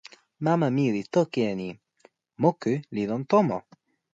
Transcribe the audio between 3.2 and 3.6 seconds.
tomo.